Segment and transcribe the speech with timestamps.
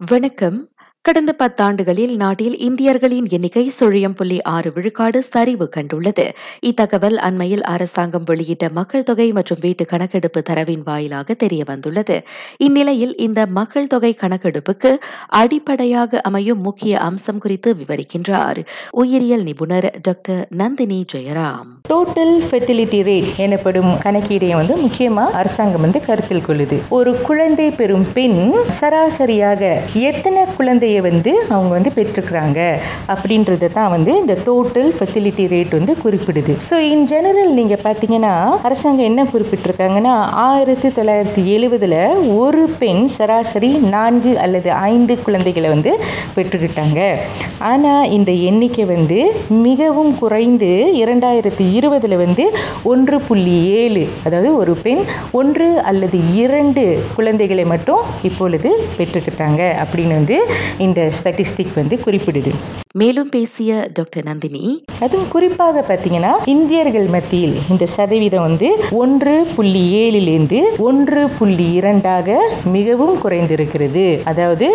[0.00, 0.68] வணக்கம்.
[1.08, 6.24] கடந்த பத்தாண்டுகளில் நாட்டில் இந்தியர்களின் எண்ணிக்கை சுழியம் புள்ளி ஆறு விழுக்காடு சரிவு கண்டுள்ளது.
[6.60, 12.16] இத்தகவல் அண்மையில் அரசாங்கம் வெளியிட்ட மக்கள் தொகை மற்றும் வீட்டு கணக்கெடுப்பு தரவின் வாயிலாக தெரியவந்துள்ளது.
[12.56, 14.90] இந்நிலையில் இந்த மக்கள் தொகை கணக்கெடுப்புக்கு
[15.28, 21.70] அடிப்படையாக அமையும் முக்கிய அம்சம் குறித்து விவரிக்கின்றார் உயிரியல் நிபுணர் doctor Nandini Jayaram.
[21.88, 28.40] Total fertility rate எனப்படும் கணக்கீடை வந்து முக்கியமா அரசாங்கம் வந்து கருத்தில் கொள்ளுது ஒரு குழந்தை பெறும் பெண்
[28.80, 32.60] சராசரியாக எத்தனை குழந்தைய வந்து அவங்க வந்து பெற்றுக்கிறாங்க.
[33.12, 36.54] அப்படின்றத தான் வந்து இந்த டோட்டல் ஃபெசிலிட்டி ரேட் வந்து குறிப்பிடுது.
[36.70, 38.34] ஸோ இன் ஜெனரல் நீங்கள் பார்த்தீங்கன்னா
[38.68, 40.14] அரசாங்கம் என்ன குறிப்பிட்டிருக்காங்கன்னா
[40.48, 41.96] ஆயிரத்தி தொள்ளாயிரத்தி எழுபதில்
[42.40, 45.92] ஒரு பெண் சராசரி நான்கு அல்லது ஐந்து குழந்தைகளை வந்து
[46.36, 47.00] பெற்றுக்கிட்டாங்க.
[47.70, 49.18] ஆனால் இந்த எண்ணிக்கை வந்து
[49.66, 50.70] மிகவும் குறைந்து
[51.02, 52.44] இரண்டாயிரத்தி இருபதில் வந்து
[52.92, 55.02] ஒன்று புள்ளி ஏழு அதாவது ஒரு பெண்
[55.40, 56.84] ஒன்று அல்லது இரண்டு
[57.16, 59.62] குழந்தைகளை மட்டும் இப்பொழுது பெற்றுக்கிட்டாங்க.
[59.82, 60.36] அப்படின்னு வந்து
[60.86, 62.52] இந்த ஸ்டாட்டிஸ்டிக் வந்து குறிப்பிடுது.
[63.00, 64.62] மேலும் பேசிய டாக்டர் நந்தினி
[65.04, 68.68] அதுவும் குறிப்பாக பார்த்தீங்கன்னா இந்தியர்கள் மத்தியில் இந்த சதவீதம் வந்து
[69.02, 72.38] ஒன்று புள்ளி ஏழிலிருந்து ஒன்று புள்ளி இரண்டாக
[72.76, 74.04] மிகவும் குறைந்திருக்கிறது.
[74.30, 74.68] அதாவது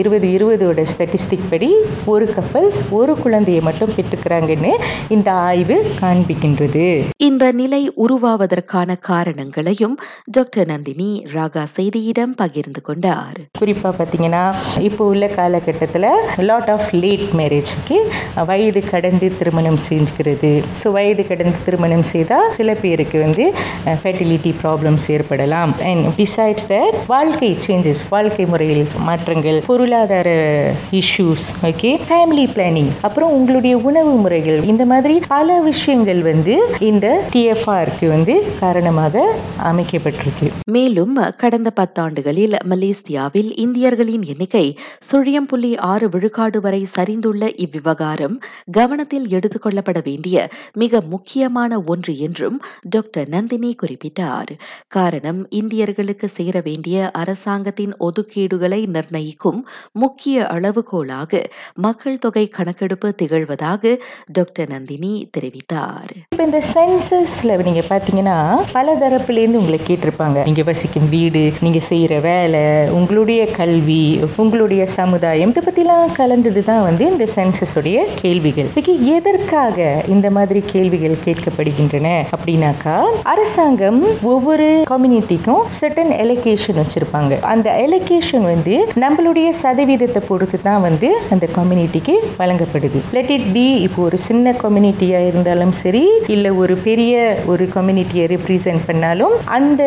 [0.00, 1.70] இருபது இருபதோட ஸ்டாட்டிஸ்டிக் படி
[2.14, 4.72] ஒரு கப்பல்ஸ் ஒரு குழந்தையை மட்டும் பெற்றுக்கிறாங்கன்னு
[5.16, 6.86] இந்த ஆய்வு காண்பிக்கின்றது.
[7.28, 9.96] இந்த நிலை உருவாவதற்கான காரணங்களையும்
[10.38, 13.38] டாக்டர் நந்தினி ராகா செய்தியிடம் பகிர்ந்து கொண்டார்.
[13.58, 14.44] குறிப்பாக பார்த்தீங்கன்னா
[14.88, 16.06] இப்போ உள்ள காலகட்டத்தில்
[16.48, 17.96] லாட் ஆஃப் லேட் மேரேஜ்க்கு
[18.48, 20.50] வயது கடந்து திருமணம் செஞ்சுக்கிறது.
[20.80, 23.44] ஸோ வயது கடந்து திருமணம் செய்தால் சில பேருக்கு வந்து
[24.02, 25.72] ஃபெர்டிலிட்டி ப்ராப்ளம்ஸ் ஏற்படலாம்.
[25.90, 30.28] அண்ட் பிசைட்ஸ் தட் வாழ்க்கை சேஞ்சஸ் வாழ்க்கை முறையில் மாற்றங்கள் பொருளாதார
[31.00, 34.60] இஷ்யூஸ் ஓகே ஃபேமிலி பிளானிங் அப்புறம் உங்களுடைய உணவு முறைகள்.
[34.72, 36.56] இந்த மாதிரி பல விஷயங்கள் வந்து
[36.90, 39.24] இந்த டிஎஃப்ஆருக்கு வந்து காரணமாக
[39.70, 40.48] அமைக்கப்பட்டிருக்கு.
[40.76, 44.66] மேலும் கடந்த பத்தாண்டுகளில் மலேசியாவில் இந்தியர்களின் எண்ணிக்கை
[45.08, 48.36] சுழியம் புள்ளி ஆறு விழுக்காடு வரை சரிந்துள்ள இவ்விவகாரம்
[48.70, 54.50] கவனத்தில் எடுத்துக்கொள்ளப்பட வேண்டிய மிக முக்கியமான ஒன்று என்றும் டாக்டர் நந்தினி குறிப்பிட்டார்.
[54.88, 63.96] காரணம் இந்தியர்களுக்கு சேர வேண்டிய அரசாங்கத்தின் ஒதுக்கீடுகளை நிர்ணயிக்கும் முக்கிய அளவுகோலாக மக்கள் தொகை கணக்கெடுப்பு திகழ்வதாக
[64.32, 66.12] டாக்டர் நந்தினி தெரிவித்தார்.
[66.30, 70.44] இப்போ இந்த சென்சஸ்ல நீங்க பாத்தீங்கன்னா பல தரப்புலேருந்து உங்களை கேட்டிருப்பாங்க.
[70.44, 77.04] நீங்க வசிக்கும் வீடு நீங்க செய்யற வேலை உங்களுடைய கல்வி உங்களுடைய சமுதாயம் இதை பற்றிலாம் கலந்தது தான் வந்து
[77.12, 78.68] இந்த சென்சஸுடைய கேள்விகள்.
[79.16, 82.96] எதற்காக இந்த மாதிரி கேள்விகள் கேட்கப்படுகின்றன அப்படின்னாக்கா
[83.32, 84.00] அரசாங்கம்
[84.32, 87.32] ஒவ்வொரு கம்யூனிட்டிக்கும் certain எலோகேஷன் வச்சிருப்பாங்க.
[87.52, 88.74] அந்த எலோகேஷன் வந்து
[89.04, 93.00] நம்மளுடைய சதவீதத்தை பொறுத்து தான் வந்து அந்த கம்யூனிட்டிக்கு வழங்கப்படுது.
[93.16, 97.14] லெட் இட் பி இப்போ ஒரு சின்ன கம்யூனிட்டியாக இருந்தாலும் சரி இல்லை ஒரு பெரிய
[97.52, 99.82] ஒரு கம்யூனிட்டியை ரெப்ரசென்ட் பண்ணாலும் அந்த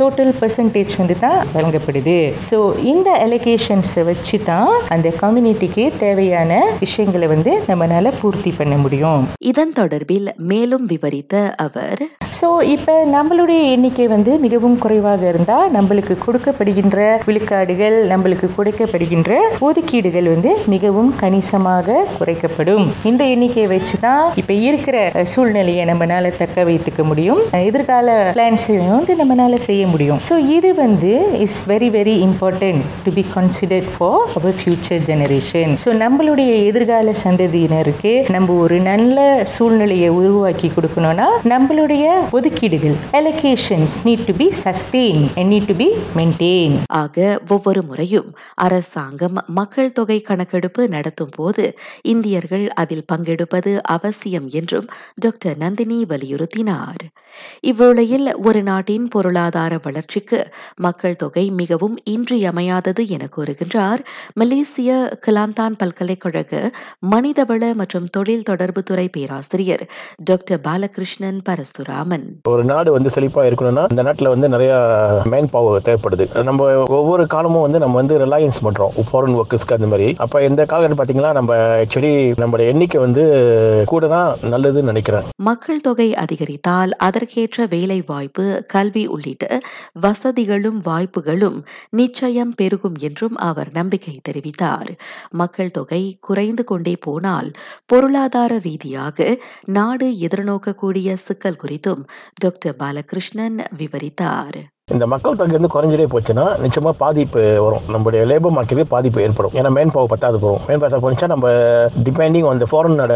[0.00, 2.16] டோட்டல் பர்சன்டேஜ் வந்து தான் வழங்கப்படுது.
[2.50, 2.58] ஸோ
[2.92, 9.28] இந்த எலோகேஷன்ஸை வச்சு தான் அந்த கம்யூனிட்டிக்கு தேவையான விஷயங்களை வந்து நம்மளால பூர்த்தி பண்ண முடியும்.
[9.38, 12.08] இதன் தொடர்பில் மேலும் விவரித்த அவர்
[12.42, 19.32] ஸோ இப்போ நம்மளுடைய எண்ணிக்கை வந்து மிகவும் குறைவாக இருந்தால் நம்மளுக்கு கொடுக்கப்படுகின்ற விழுக்காடுகள் நம்மளுக்கு கொடுக்கப்படுகின்ற
[19.66, 22.86] ஒதுக்கீடுகள் வந்து மிகவும் கணிசமாக குறைக்கப்படும்.
[23.10, 24.96] இந்த எண்ணிக்கையை வச்சு தான் இப்போ இருக்கிற
[25.32, 27.42] சூழ்நிலையை நம்மளால தக்க வைத்துக்க முடியும்.
[27.68, 30.20] எதிர்கால பிளான்ஸையும் வந்து நம்மளால செய்ய முடியும்.
[30.30, 31.12] ஸோ இது வந்து
[31.46, 38.14] is very very important to be considered for our future generation so நம்மளுடைய எதிர்கால சந்ததியினருக்கு
[38.36, 39.20] நம்ம ஒரு நல்ல
[39.54, 42.94] சூழ்நிலையை உருவாக்கி கொடுக்கணும்னா நம்மளுடைய ஒதுக்கீடுகள்.
[43.12, 50.20] Allocations need to be sustain need to be maintain ஆக ஒவ்வொரு முறையும் அரசாங்கம் மக்கள் தொகை
[50.20, 54.84] கணக்கெடுப்பு நடத்தும் போது இந்தியர்கள் அதில் பங்கெடுப்பது அவசியம் என்றும்
[55.14, 57.02] டாக்டர் நந்தினி வலியுறுத்தினார்.
[57.66, 63.98] இவ்வேளையில் ஒரு நாட்டின் பொருளாதார வளர்ச்சிக்கு மக்கள் தொகை மிகவும் இன்றியமையாதது என கூறுகின்றார்
[64.34, 66.70] மலேசிய கிளாந்தான் பல்கலைக்கழக
[67.10, 72.11] மனிதவள மற்றும் தொழில் தொடர்புத்துறை பேராசிரியர் டாக்டர் பாலகிருஷ்ணன் பரசுராமன்.
[72.48, 74.72] ஒரு நாடு வந்து செழிப்பா இருக்கணும்னா இந்த நாட்டில் வந்து நிறைய
[75.24, 76.42] மேன் பவர் தேவைப்படுது.
[76.42, 78.94] நம்ம ஒவ்வொரு காலமும் வந்து நம்ம வந்து ரிலையன்ஸ் பண்றோம்.
[79.10, 80.14] ஃபாரின் ஒர்க்கர்ஸ்க்கு அந்த மாதிரி.
[80.16, 83.24] அப்ப இந்த காலகட்டம் பாத்தீங்கன்னா நம்ம ஆக்சுவலி நம்மளோட எண்ணிக்கை வந்து
[83.90, 85.24] கூடனா நல்லதுன்னு நினைக்கிறேன்.
[85.36, 89.60] மக்கள் தொகை அதிகரித்தால் அதற்கேற்ற வேலை வாய்ப்பு கல்வி உள்ளிட்ட
[90.00, 91.58] வசதிகளும் வாய்ப்புகளும்
[91.90, 94.90] நிச்சயம் பெருகும் என்றும் அவர் நம்பிக்கை தெரிவித்தார்.
[95.30, 97.50] மக்கள் தொகை குறைந்து கொண்டே போனால்
[97.86, 102.01] பொருளாதார ரீதியாக நாடு எதிர்நோக்கக்கூடிய சிக்கல் குறித்தும்
[102.40, 104.60] டாக்டர் பாலகிருஷ்ணன் விவரித்தார்.
[104.94, 107.84] இந்த மக்கள் தொகை வந்து குறைஞ்சிட்டே போச்சுன்னா நிச்சயமா பாதிப்பு வரும்.
[107.94, 109.54] நம்மளுடைய லேபர் மார்க்கெட்டுக்கு பாதிப்பு ஏற்படும்.
[109.58, 111.46] ஏன்னா மேன் பவர் பத்தாது போகும் மேன் பவர் போனிச்சா நம்ம
[112.06, 113.14] டிபெண்டிங் அந்த ஃபாரினோட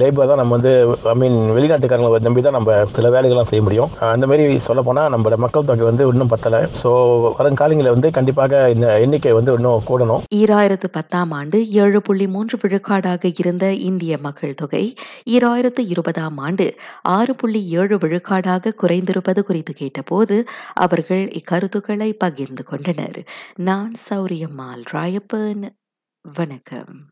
[0.00, 0.72] லேபர் தான் நம்ம வந்து
[1.12, 3.90] ஐ மீன் வெளிநாட்டுக்காரங்களை நம்பி தான் நம்ம சில வேலைகள்லாம் செய்ய முடியும்.
[4.14, 6.60] அந்த மாதிரி சொல்ல போனால் நம்மளோட மக்கள் தொகை வந்து இன்னும் பத்தலை.
[6.82, 6.90] ஸோ
[7.38, 10.22] வருங்காலங்களில் வந்து கண்டிப்பாக இந்த எண்ணிக்கை வந்து இன்னும் கூடணும்.
[10.40, 14.84] ஈராயிரத்து பத்தாம் ஆண்டு ஏழு புள்ளி மூன்று விழுக்காடாக இருந்த இந்திய மக்கள் தொகை
[15.34, 16.66] ஈராயிரத்து இருபதாம் ஆண்டு
[17.16, 20.36] ஆறு புள்ளி ஏழு விழுக்காடாக குறைந்திருப்பது குறித்து கேட்டபோது
[20.84, 23.24] அவர் அவர்கள் இக்கருத்துக்களை பகிர்ந்து கொண்டனர்.
[23.56, 25.68] நான் சௌரியம்மாள் ராயப்பன்.
[26.22, 27.06] வணக்கம்.